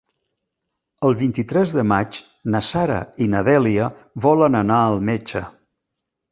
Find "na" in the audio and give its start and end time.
2.55-2.63, 3.35-3.45